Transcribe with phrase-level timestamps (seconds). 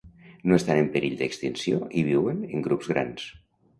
[0.51, 3.29] No estan en perill d'extinció i viuen en grups grans.